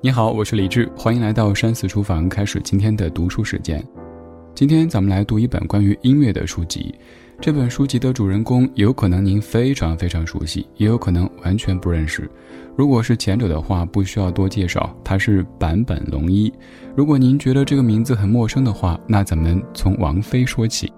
[0.00, 3.84] 你好，我是李志，欢迎来到山寺书房，开始今天的读书时间。
[4.54, 6.94] 今天咱们来读一本关于音乐的书籍。
[7.40, 12.30] 这本书籍的主人公有可能您非常非常熟悉，也有可能完全不认识。
[12.76, 16.52] 如果是前者的话，不需要多介绍，他是坂本龙一。
[16.94, 20.92] 如果您觉得这个名字很陌生的话，那咱们从王菲说起。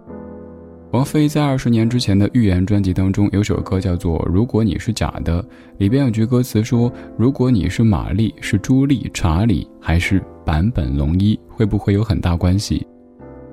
[0.92, 5.40] 王菲在二十年之前的《预言》专辑当中有首歌叫做《如果你是假的》，
[5.78, 12.84] 里边有句歌词说：“如果你是玛丽，是朱莉、查理，还是坂本龙一，会不会有很大关系？”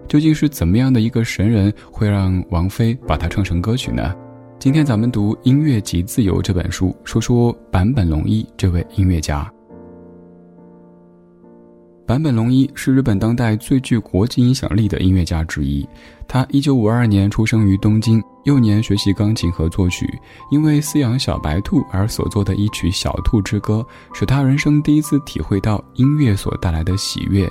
[0.10, 4.16] 究竟是怎么样的一个神人会让王菲把它唱成歌曲呢？
[4.58, 9.48] 今天咱们读《音乐即自由》这本书，说说坂本龙一这位音乐家。
[12.08, 15.86] 坂本龙一是日本当代最具国际影响力的音乐家之一。
[16.26, 20.08] 他一九五二年出生于东京，幼年学习钢琴和作曲。
[20.50, 23.86] 因为饲养小白兔而所作的一曲《小兔之歌》，
[24.18, 27.46] 使他人生第一次体会到音乐所带来的喜悦。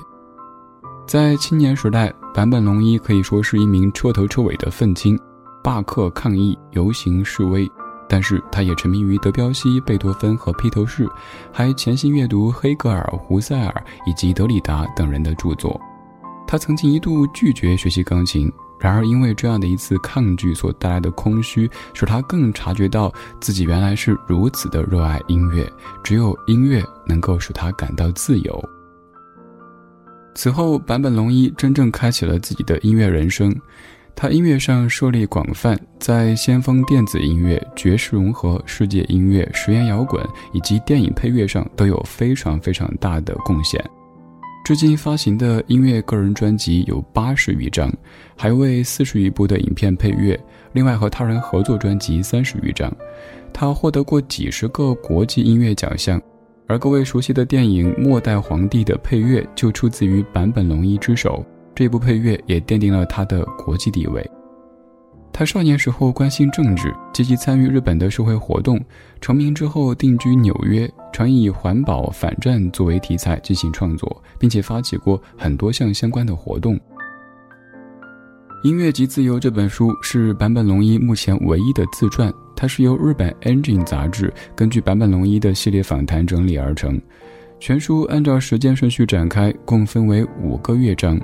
[1.05, 5.15] 在青年时代，坂本龙一可以说是一名彻头彻尾的愤青，
[5.63, 7.69] 罢课抗议、游行示威。
[8.09, 11.07] 但是他也沉迷于德彪西、贝多芬和披头士，
[11.51, 15.79] 还潜心阅读黑格尔、胡塞尔以及德里达等人的著作。
[16.47, 25.69] 他曾经一度拒绝学习钢琴，然而因为这样的一次抗拒所带来的空虚，使他更察觉到自己原来是如此的热爱音乐。
[26.01, 28.69] 只有音乐能够使他感到自由。
[30.33, 33.53] 此后，坂本龙一真正开启了自己的音乐人生。
[34.19, 40.19] 他音乐上涉猎广泛，在先锋电子音乐、爵士融合、世界音乐、实验摇滚
[40.53, 43.79] 以及电影配乐上都有非常非常大的贡献。
[44.65, 47.93] 至今发行的音乐个人专辑有八十余张，
[48.35, 50.37] 还为四十余部的影片配乐。
[50.73, 52.91] 另外和他人合作专辑三十余张。
[53.53, 56.19] 他获得过几十个国际音乐奖项，
[56.65, 61.45] 而各位熟悉的电影《末代皇帝》的配乐就出自于坂本龙一之手。
[61.77, 64.27] 这部配乐也奠定了他的国际地位。
[65.31, 68.83] 他少年时候关心政治，积极参与日本的社会活动。
[69.21, 76.73] 成名之后定居纽约，常以环保、反战作为题材进行创作，并且发起过很多项相关的活动。
[78.63, 86.99] 《音乐即自由》这本书是坂本龙一目前唯一的自传，它是由日本 Engine 杂志根据坂本龙一的系列访谈整理而成。
[87.59, 91.21] 全书按照时间顺序展开，共分为五个乐章。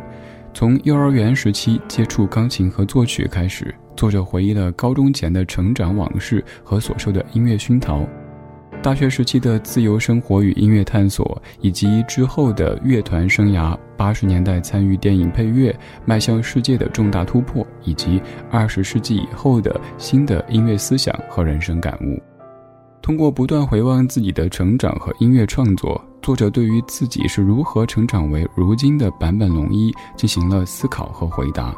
[0.53, 8.07] 从幼儿园时期接触钢琴和作曲开始，作者回忆了高中前的成长往事和所受的音乐熏陶，
[8.81, 15.75] 大学时期的自由生活与音乐探索，以及之后的乐团生涯，八十年代参与电影配乐，
[16.05, 18.21] 迈向世界的重大突破，以及
[18.51, 22.21] 二十世纪以后的新的音乐思想和人生感悟。
[23.03, 26.01] 通过不断回望自己的成长和音乐创作。
[26.21, 31.75] 作者对于自己是如何成长为如今的坂本龙一进行了思考和回答。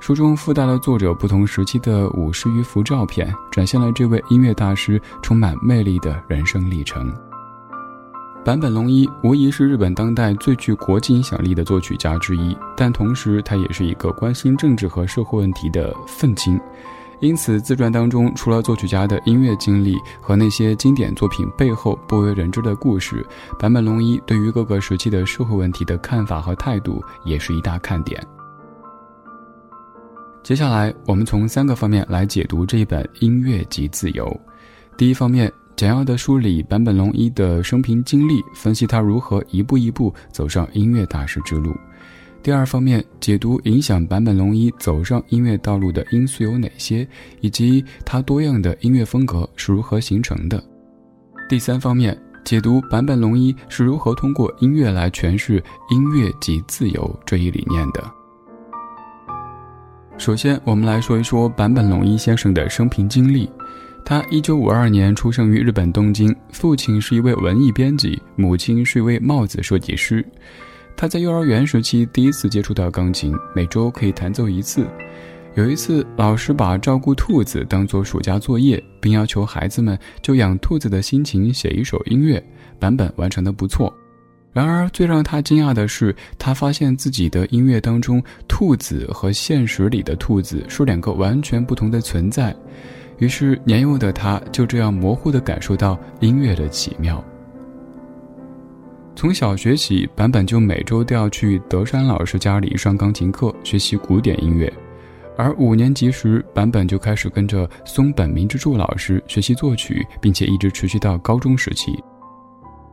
[0.00, 7.10] 书中附带了作者不同时期的五十余幅照片，展现了这位音乐大师充满魅力的人生历程。
[8.44, 16.60] 坂本龙一无疑是日本当代最具国际影响力的作曲家之一，但同时他也是一个关心政治和社会问题的愤青。
[17.20, 23.24] 因此，自传当中除了作曲家的音乐经历和那些经典作品背后不为人知的故事，
[23.58, 28.18] 坂本龙一对于各个时期的社会问题的看法和态度也是一大看点。
[30.42, 34.24] 接下来，我们从三个方面来解读这一本《音乐及自由》。
[34.96, 41.74] 第一方面，简要的梳理坂本龙一的生平经历，分析他如何一步一步走上音乐大师之路。
[42.42, 47.06] 第二方面，解读影响坂本龙一走上音乐道路的因素有哪些，
[47.42, 50.62] 以及他多样的音乐风格是如何形成的。
[51.50, 55.62] 第三方面，解读坂本龙一是如何通过音乐来诠释
[55.92, 58.02] “音乐即自由”这一理念的。
[60.16, 63.50] 首先，我们来说一说坂本龙一先生的生平经历。
[64.02, 70.24] 他一九五二年出生于日本东京，父亲是一位文艺编辑，母亲是一位帽子设计师。
[71.00, 74.86] 他在幼儿园时期第一次接触到钢琴，每周可以弹奏一次。
[75.54, 82.38] 有一次，老师把照顾兔子当做暑假作业，并要求孩子们就养兔子的心情写一首音乐。
[82.78, 83.90] 版本完成的不错。
[84.52, 92.54] 然而，最让他惊讶的是，他发现自己的音乐当中，兔子和现实里的兔子是两个完全不同的存在。
[93.16, 97.24] 于是，年幼的他就这样模糊地感受到音乐的奇妙。
[99.20, 104.72] 从小学起，版本就每周都要去德山老师家里上钢琴课，学习古典音乐。
[105.36, 112.02] 而五年级时，版本就开始跟着松本明之助老师学习作曲，并且一直持续到高中时期。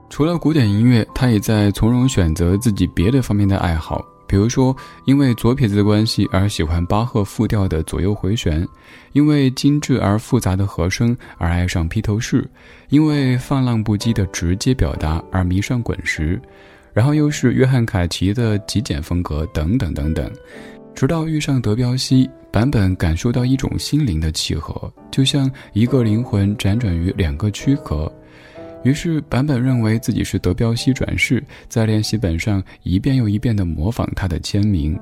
[0.09, 4.75] 除了古典音乐，他也在从容选择自己别的方面的爱好，比如说，
[5.05, 8.67] 因为左撇子的关系而喜欢巴赫复调的左右回旋，
[9.13, 12.47] 因为精致而复杂的和声而爱上披头士，
[12.89, 16.39] 因为放浪不羁的直接表达而迷上滚石，
[16.93, 20.29] 然后又是约翰凯奇的极简风格等等等等，
[20.93, 28.11] 直到遇上德彪西，版本感受到一种心灵的契合，就像一个灵魂辗转于两个躯壳。
[28.83, 34.97] 于是，版本认为自己是德彪西转世，在练习本上一遍又一遍地模仿他的签名。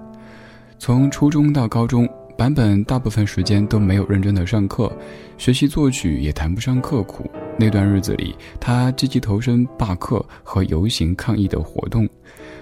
[0.80, 4.92] 从初中到高中，版本大部分时间都没有认真的上课，
[5.38, 7.30] 学习作曲也谈不上刻苦。
[7.58, 12.08] 那段日子里，他积极投身罢课和游行抗议的活动。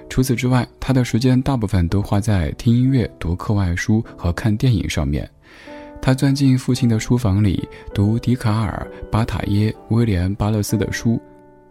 [0.09, 5.27] 除此之外，他的时间大部分都花在听音乐、读课外书和看电影上面。
[6.05, 11.17] 他钻进父亲的书房里，读笛卡尔、巴塔耶、威廉·巴勒斯的书，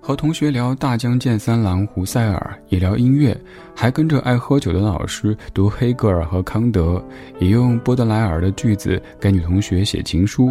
[0.00, 3.37] 和同学聊大江健三郎、胡塞尔，也聊音乐，
[3.76, 7.05] 还跟着爱喝酒的老师读黑格尔和康德，
[7.40, 10.50] 也用波德莱尔的句子给女同学写情书。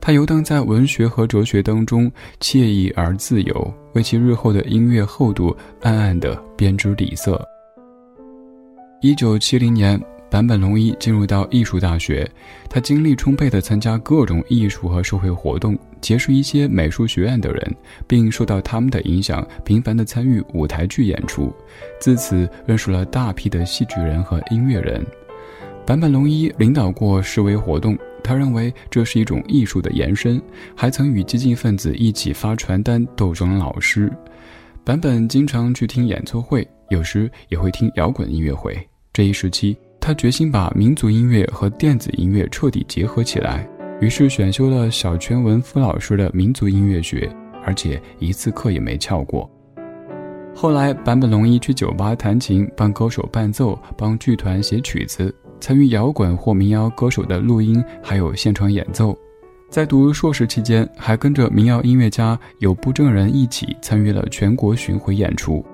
[0.00, 2.10] 他游荡在文学和哲学当中，
[2.40, 7.40] 惬意而自由，为其日后的音乐厚度暗暗地编织底色。
[9.00, 10.02] 一九七零年。
[10.30, 12.28] 坂本龙一进入到艺术大学，
[12.68, 17.76] 他精力充沛地参加各种艺术和社会活动，结识一些美术学院的人，
[18.08, 21.54] 并受到他们的影响，频繁地参与舞台剧演出，
[22.00, 25.06] 自此认识了大批的戏剧人和音乐人。
[25.86, 30.42] 坂本龙一领导过示威活动，他认为这是一种艺术的延伸，
[30.74, 34.10] 还曾与激进分子一起发传单斗争老师。
[34.84, 38.76] 坂本经常去听演奏会，有时也会听摇滚音乐会。
[39.12, 39.76] 这一时期。
[40.06, 43.66] 他决心把民族音乐和电子音乐彻底结合起来，
[44.02, 47.26] 于是选修了小泉文夫老师的民族音乐学，
[47.64, 49.50] 而且一次课也没翘过。
[50.54, 59.16] 后来，坂本龙一去酒吧弹琴，帮歌手伴奏，帮剧团写曲子，参与摇滚或民谣歌手的录音，还有现场演奏。
[59.70, 65.64] 在读硕士期间，还跟着民谣音乐家有部正人一起参与了全国巡回演出。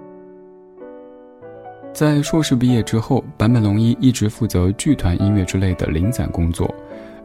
[1.93, 6.73] 在硕士毕业之后，坂本龙一一直负责剧团音乐之类的零散工作，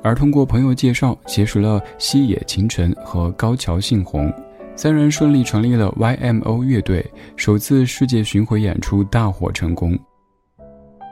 [0.02, 4.34] 而通过朋友介绍结识了西野晴臣和高桥幸宏，
[4.76, 7.06] 三人顺利成立了 YMO 乐队，
[7.38, 9.98] 首次世界巡回演出大获成功。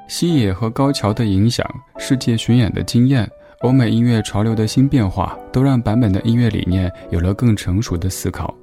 [0.09, 1.65] 西野和高桥的影响、
[1.97, 3.29] 世界巡演的经验、
[3.61, 8.53] 欧美音乐潮流的新变化，都让坂本的音乐理念有了更成熟的思考。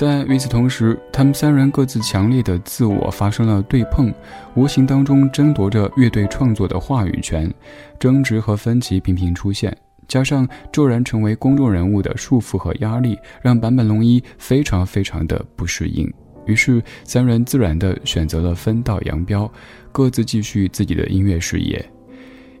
[0.00, 4.14] 但与此同时，他们三人各自强烈的自我发生了对碰，
[4.54, 7.52] 无形当中争夺着乐队创作的话语权，
[7.98, 16.08] 争执和分歧频频出现，加上骤然成为公众人物的束缚和压力，让坂本龙一非常非常的不适应。
[16.46, 19.50] 于是，三人自然地选择了分道扬镳，
[19.90, 21.84] 各自继续自己的音乐事业。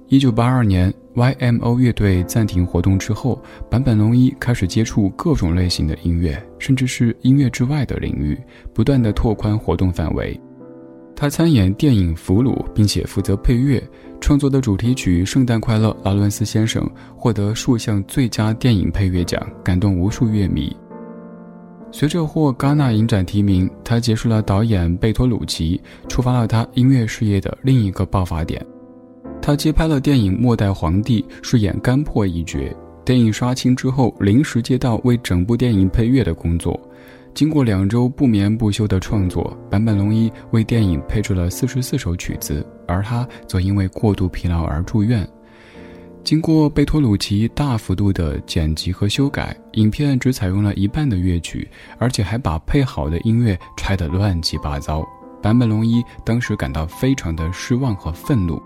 [0.08, 8.38] 一九八二年，YMO 乐队暂停活动之后，坂本龙一开始接触各种类型的音乐，甚至是音乐之外的领域，
[8.72, 10.40] 不断的拓宽活动范围。
[11.16, 13.82] 他参演电影《俘虏》，并且负责配乐，
[14.20, 16.80] 创作的主题曲《圣诞快乐，劳伦斯先生》
[17.16, 20.74] 获得数项最佳电影配乐奖，感动无数乐迷。
[21.90, 28.64] 随着获戛纳影展提名，他结束了导演贝托鲁奇，触发了他音乐事业的另一个爆发点。
[29.48, 32.58] 他接拍了电影《末代皇帝》，饰演干破一角。
[33.02, 36.78] 电影杀青之后，临时接到为整部电影配乐的工作。
[37.32, 45.26] 经过两周不眠不休的创作，坂本龙一为电影配出了四十四首曲子，而他则因为过度疲劳而住院。
[46.22, 55.02] 经过贝托鲁奇大幅度的剪辑和修改，影片只采用了一半的乐曲，而且还把配好的音乐拆得乱七八糟。
[55.42, 58.60] 坂本龙一当时感到非常的失望和愤怒。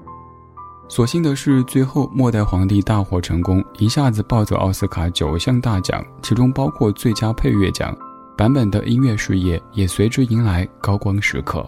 [0.95, 7.97] 所幸的是，最后《末代皇帝》大获成功，一下子抱走奥斯卡九项大奖，其中包括最佳配乐奖。
[8.37, 11.67] 版本的音乐事业也随之迎来高光时刻。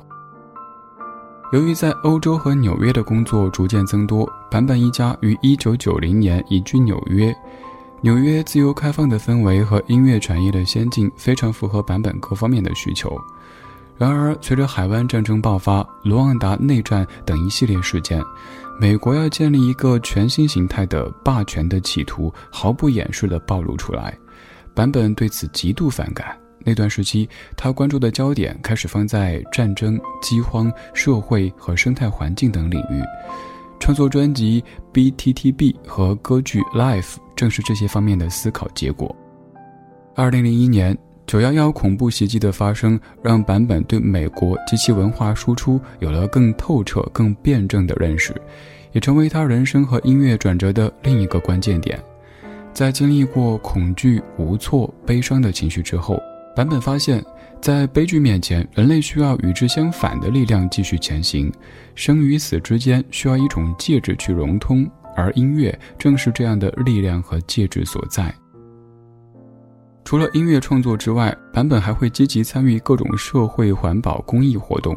[1.55, 7.35] 由于在欧洲和纽约的工作逐渐增多，版本一家于1990年移居纽约。
[8.03, 13.19] 纽约自由开放的氛围和音乐产业的先进，非常符合版本各方面的需求。
[13.97, 18.21] 然而，随着海湾战争爆发、卢旺达内战等一系列事件，
[18.79, 24.17] 美国要建立一个全新形态的霸权的企图毫不掩饰地暴露出来。
[24.75, 26.37] 版本对此极度反感。
[26.67, 33.03] 那段时期，他关注的焦点开始放在战争、饥荒、社会和生态环境等领域。
[33.79, 34.63] 创作专辑
[34.93, 39.15] 《B.T.T.B》和歌剧《Life》正是这些方面的思考结果。
[40.15, 40.97] 二零零一年。
[41.27, 48.35] 九幺幺恐怖袭击的发生，让版本对美国及其文化输出有了更透彻、更辩证的认识，
[48.93, 51.99] 也成为他人生和音乐转折的另一个关键点。
[52.73, 56.21] 在经历过恐惧、无措、悲伤的情绪之后，
[56.55, 57.25] 版本发现，
[57.61, 61.51] 在悲剧面前，人类需要与之相反的力量继续前行。
[61.95, 68.35] 生与死之间需要一种介质去融通，而音乐正是这样的力量和介质所在。
[70.05, 74.95] 除了音乐创作之外，版本还会积极参与各种社会环保公益活动，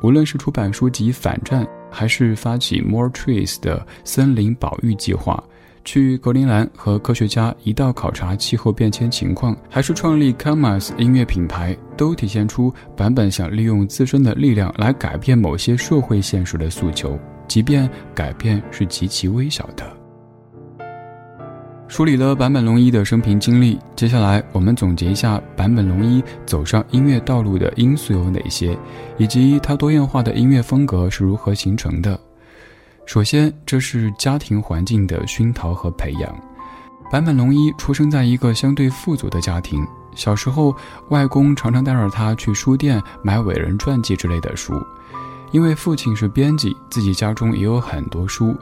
[0.00, 5.42] 无论是出版书籍反战，还是发起 More Trees 的森林保育计划，
[5.84, 17.18] 去格陵兰和科学家一道考察气候变迁情况，还是创立 Kamas 音乐品牌，都体现出版本想利用自身的力量来改变某些社会现实的诉求，
[17.48, 19.93] 即便改变是极其微小的。
[21.94, 28.76] 梳理了坂本龙一的生平经历，接下来我们总结一下坂本龙一走上音乐道路的因素有哪些，
[29.16, 32.18] 以及他多样化的音乐风格是如何形成的。
[33.06, 36.36] 首先，这是家庭环境的熏陶和培养。
[37.12, 39.86] 坂本龙一出生在一个相对富足的家庭，
[40.16, 40.74] 小时候
[41.10, 44.84] 外公常常带着他去书店买伟人传记之类的书，
[45.52, 48.52] 因为父亲是编辑，自己家中也有很多书。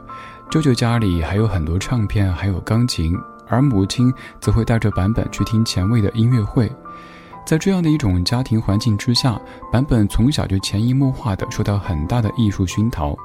[0.53, 3.17] 舅舅家里还有很多唱片，还有钢琴，
[3.47, 6.71] 而母亲则会带着版本去听前卫的音乐会。
[7.43, 9.41] 在这样的一种家庭环境之下，
[9.71, 13.17] 版本从小就潜移默化的受到很大的艺术熏陶。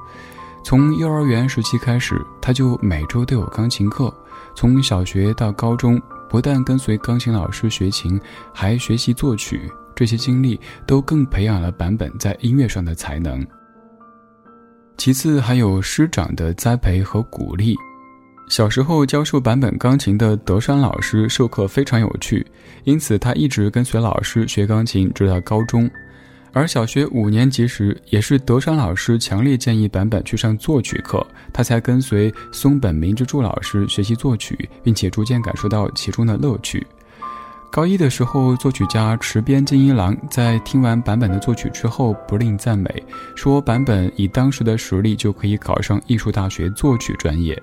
[0.63, 4.11] 从幼儿园时期开始，他就每周都有钢琴课。
[4.55, 8.19] 从小学到高中，不但跟随钢琴老师学琴，
[8.51, 9.71] 还学习作曲。
[9.93, 13.45] 这些经历都更培养了版本在音乐上的才能。
[14.99, 17.73] 其次还有师长的栽培和鼓励。
[18.49, 22.45] 小时候教授版本钢琴的德山老师授课非常有趣，
[22.83, 25.89] 因此他一直跟随老师学钢琴，直到高中。
[26.51, 36.85] 而小学五年级时，也是德山老师强烈建议版本去上作曲课，他才跟随松本明之助老师学习作曲，并且逐渐感受到其中的乐趣。
[37.71, 42.89] 高一的时候，作曲家池边金一郎在听完版本的作曲之后，不吝赞美，
[43.35, 47.57] 说版本以当时的实力就可以考上艺术大学作曲专业。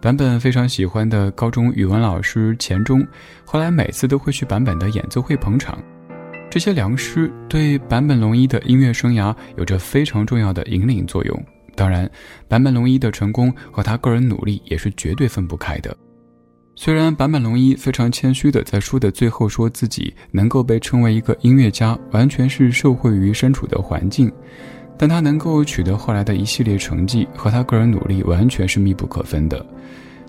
[0.00, 3.04] 版本非常喜欢的高中语文老师钱钟，
[3.44, 5.78] 后来每次都会去版本的演奏会捧场。
[6.48, 11.44] 这些良师对坂本龙一的音乐生涯有着非常重要的引领作用。
[11.74, 12.08] 当然，
[12.48, 15.94] 坂本龙一的成功和他个人努力也是绝对分不开的。
[16.82, 24.32] 虽然坂本龙一非常谦虚的在书的最后说自己能够被称为一个音乐家，完全是受惠于身处的环境，
[24.96, 29.62] 但他能够取得后来的一系列成绩，和他个人努力完全是密不可分的。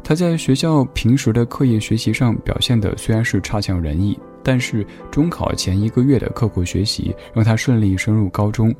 [0.03, 8.75] 他在学校平时的课业学习上表现的虽然是差强人意，但是中考前一个月的刻苦学习让他顺利升入高中，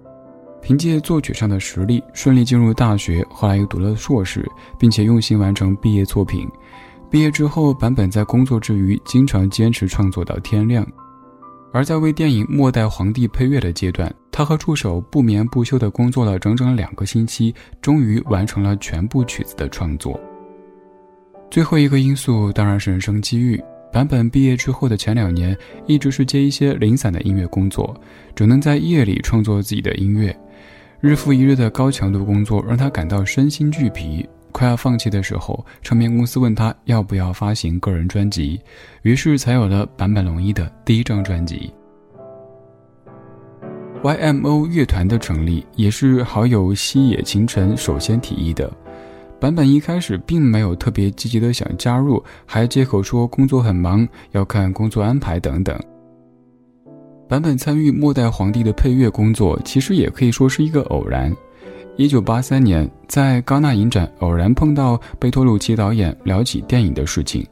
[0.61, 4.45] 凭借作曲上的实力顺利进入大学，后来又读了硕士，
[4.77, 6.45] 并且用心完成毕业作品。
[7.11, 10.87] 毕业之后，坂本在工作之余经常坚持创作到天亮，
[11.73, 20.17] 而在为电影《末代皇帝》配乐的阶段，他和助手不眠不休地工作了整整两个星期，终于完成了全部曲子的创作。
[21.49, 23.61] 最后一个因素当然是人生机遇。
[23.91, 25.53] 坂本毕业之后的前两年，
[25.87, 27.93] 一直是接一些零散的音乐工作，
[28.33, 30.33] 只能在夜里创作自己的音乐，
[31.01, 34.25] 日复一日的高强度工作让他感到身心俱疲。
[34.51, 38.61] 快要放弃的时候，唱片公司问他要不要发行个人专辑，
[39.01, 41.73] 于是才有了坂本龙一的第一张专辑。
[44.03, 48.71] YMO 乐团的成立也是好友西野晴臣首先提议的。
[49.39, 55.79] 坂本一开始并没有特别积极的想加入，还借口说工作很忙，要看工作安排等等。
[57.27, 61.35] 坂本参与《末代皇帝》的配乐工作，其实也可以说是一个偶然。
[61.97, 67.45] 一九八三年，在戛纳影展偶然碰到贝托鲁奇导演，聊起电影的事情。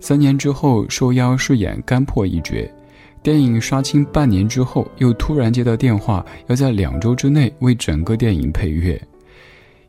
[0.00, 2.68] 三年之后，受邀饰演干破一角。
[3.22, 9.00] 电影杀青半年之后，又突然接到电话，要在两周之内为整个电影配乐。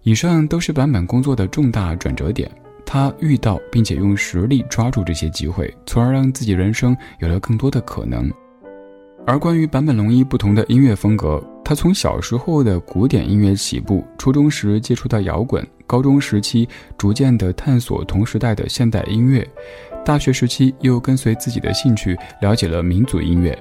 [0.03, 2.49] 以上都是版本工作的重大转折点。
[2.85, 8.31] 他遇到并且用实力抓住这些机会，从而让自己人生有了更多的可能。
[9.25, 19.45] 而关于坂本龙一不同的音乐风格，他从小时候的古典音乐起步，初中时接触到摇滚，高中时期逐渐的探索同时代的现代音乐，
[20.05, 23.57] 大学时期又跟随自己的兴趣了解了民族音乐，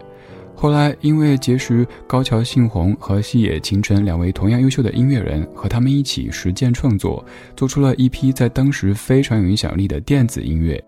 [0.55, 7.25] 后来因为结识高桥幸宏和西野晴臣两位同样优秀的音乐人，和他们一起实践创作，
[7.57, 10.79] 做出了一批在当时非常有影响力的电子音乐。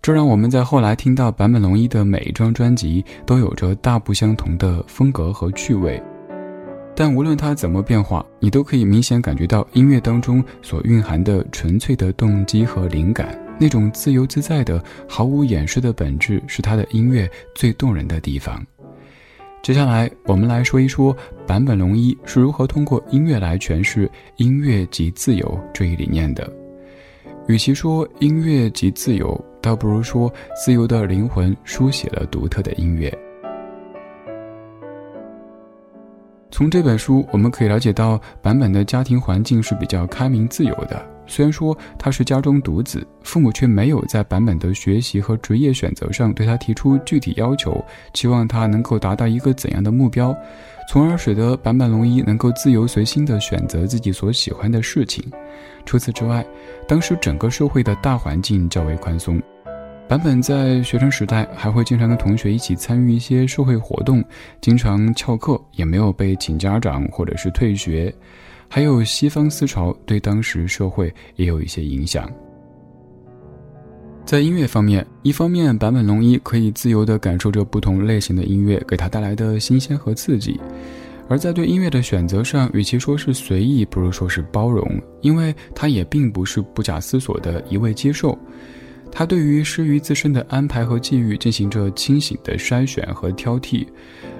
[0.00, 6.02] 这让我们在后来听到坂本龙一的每一张专辑都有着大不相同的风格和趣味。
[6.94, 18.64] 但无论它怎么变化，你都可以明显感觉到音乐当中所蕴含的纯粹的动机和灵感，那种自由自在的、毫无掩饰的本质，是他的音乐最动人的地方。
[19.62, 21.16] 接下来，我们来说一说
[21.46, 26.50] 坂本龙一是如何通过音乐来诠释“音乐即自由”这一理念的。
[27.46, 33.12] 与其说音乐即自由，倒不如说自由的灵魂书写了独特的音乐。
[36.60, 41.02] 从这本书，我们可以了解到，坂本的家庭环境是比较开明自由的。
[41.26, 50.36] 虽然说他是家中独子，父母却没有在坂本的学习和职业选择上对他提出具体要求，期望他能够达到一个怎样的目标，
[50.86, 55.24] 从而使得坂本龙一能够自由随心地选择自己所喜欢的事情。
[55.86, 56.44] 除此之外，
[56.86, 59.40] 当时整个社会的大环境较为宽松。
[60.10, 64.20] 版本在学生时代还会经常跟同学一起参与一些社会活动，
[64.60, 68.12] 经常翘课，也没有被请家长或者是退学。
[68.68, 72.28] 还有西方思潮对当时社会也有一些影响。
[74.24, 80.60] 在音乐方面，一方面坂本龙一可以自由地感受着不同类型的音乐给他带来的新鲜和刺激，
[81.28, 84.84] 而在对音乐的选择上，与其说是随意，不如说是包容，
[85.20, 88.36] 因为他也并不是不假思索的一味接受。
[89.12, 93.86] 他对于施于自身的安排和际遇进行着清醒的筛选和挑剔，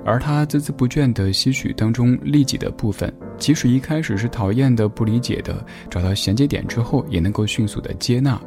[0.04, 8.40] 而他孜孜不倦地吸取当中利己的部分，即使一开始是讨厌的、不理解的，找到衔接点之后，也能够迅速地接纳；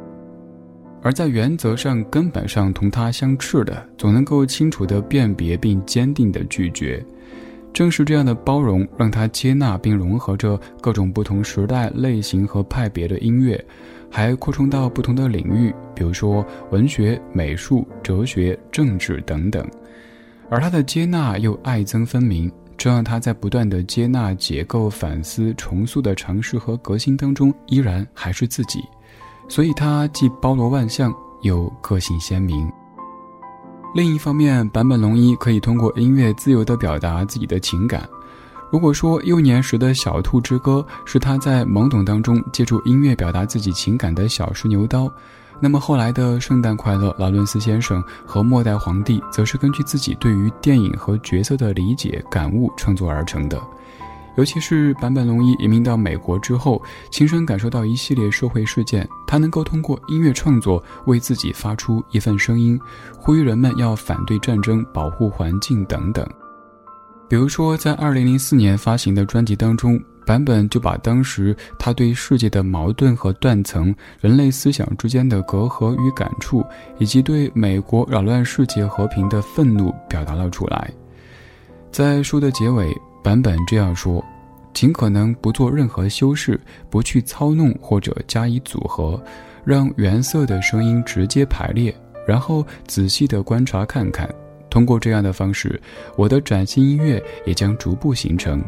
[1.02, 7.04] 而在原则上、根本上同他相斥的，总能够清楚地辨别并坚定地拒绝。
[7.72, 13.62] 正是这样的包容，让他接纳并融合着各种不同时代、类型和派别的音乐。
[14.16, 19.68] 还扩充到不同的领域，比如说文学、美术、哲学、政治等等，
[20.48, 28.78] 而他的接纳又爱憎分明，这让他在不断的接纳、解构、反思、重塑的尝试和革新当中，依然还是自己，
[29.48, 32.70] 所以他既包罗万象，又个性鲜明。
[33.96, 38.08] 另一方面，坂本龙一可以通过音乐自由地表达自己的情感。
[38.74, 45.08] 如果说幼年时的小兔之歌是他在懵懂当中借助音乐表达自己情感的小试牛刀，
[45.60, 53.62] 那么后来的圣诞快乐、劳伦斯先生和末代皇帝，则是根据自己对于电影和角色的理解感悟创作而成的。
[54.36, 56.82] 尤其是坂本龙一移民到美国之后，
[57.12, 62.76] 亲身感受到一系列社会事件，他能够通过音乐创作为自己发出一份声音，
[63.16, 66.28] 呼吁人们要反对战争、保护环境等等。
[67.34, 76.64] 比如说，在二零零四年发行的专辑当中，版本就把当时他对世界的矛盾和断层、人类思想之间的隔阂与感触，
[76.96, 80.88] 以及对美国扰乱世界和平的愤怒表达了出来。
[81.90, 84.24] 在书的结尾，版本这样说
[84.72, 89.20] ：“尽可能不做任何修饰，不去操弄或者加以组合，
[89.64, 91.92] 让原色的声音直接排列，
[92.28, 94.32] 然后仔细地观察看看。”
[94.74, 95.80] 通过这样的方式，
[96.16, 98.60] 我的崭新音乐也将逐步形成。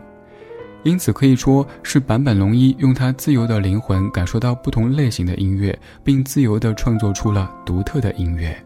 [0.84, 8.56] 因此可以说是坂本龙一用他自由的灵魂感受到不同类型的音乐，并自由地创作出了独特的音乐。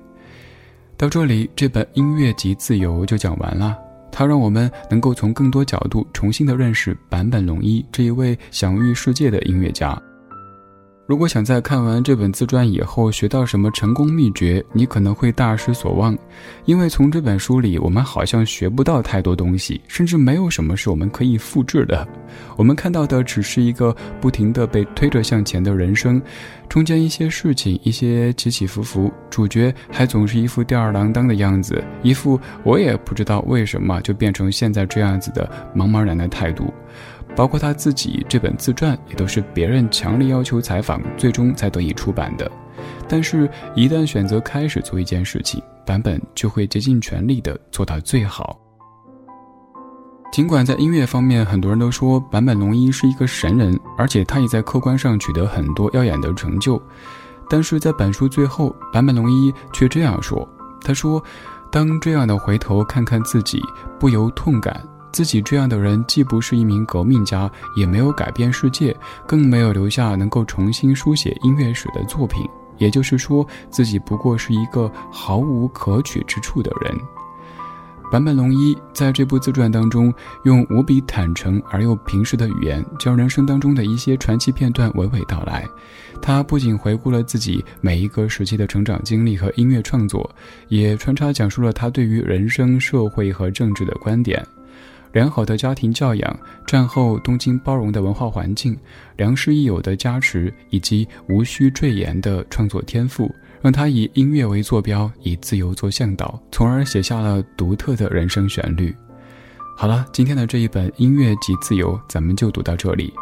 [0.98, 3.74] 到这里，这本《音乐及自由》就讲完了。
[4.12, 9.98] 它让我们能够从更多角度重新的认识坂本龙一这一位享誉世界的音乐家。
[11.10, 16.16] 如果想在看完这本自传以后学到什么成功秘诀，你可能会大失所望，
[16.66, 22.06] 因为从这本书里，我们好像学不到太多东西，甚至没有什么是我们可以复制的。
[22.56, 26.22] 我们看到的只是一个不停地被推着向前的人生，
[26.68, 36.72] 中间一些事情，一些起起伏伏，主角还总是一副吊儿郎当的样子，一副我也不知道为什么就变成现在这样子的茫茫然的态度。
[37.36, 42.50] 包括他自己这本自传，也都是别人强力要求采访，最终才得以出版的。
[43.08, 48.58] 但是，一旦选择开始做一件事情，版本就会竭尽全力的做到最好。
[50.32, 56.80] 尽管在音乐方面，很多人都说坂本龙一是一个神人，而且他也在客观上取得很多耀眼的成就，
[57.48, 60.48] 但是在本书最后，坂本龙一却这样说
[60.84, 61.22] ：“他说，
[61.72, 63.60] 当这样的回头看看自己，
[63.98, 64.80] 不由痛感。”
[65.12, 68.96] 自己这样的人，既不是一名革命家，也没有改变世界，
[69.26, 72.48] 更没有留下能够重新书写音乐史的作品。
[72.78, 76.94] 也就是说，自己不过是一个毫无可取之处的人。
[78.10, 80.12] 坂本龙一在这部自传当中，
[80.44, 85.64] 用无比坦诚而又平实的语言，将人生当中的一些传奇片段娓娓道来。
[86.20, 90.28] 他不仅回顾了自己每一个时期的成长经历和音乐创作，
[90.68, 94.44] 也穿插讲述了他对于人生、社会和政治的观点。
[95.12, 98.76] 良好的家庭教养、战后东京包容的文化环境、
[99.16, 103.30] 良师益友的加持，以及无需赘言的创作天赋。
[103.62, 108.94] 让他以音乐为坐标，以自由做向导，从而写下了独特的人生旋律。
[109.76, 113.12] 好了，今天的这一本《音乐及自由》，咱们就读到这里。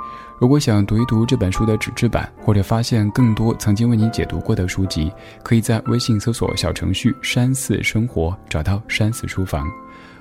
[0.40, 5.11] 如果想读一读这本书的纸质版，或者发现更多曾经为你解读过的书籍，
[5.42, 9.66] 可以在微信搜索小程序“山寺生活”找到山寺书房。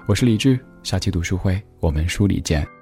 [0.08, 2.77] 我是李志，下期读书会我们书里见。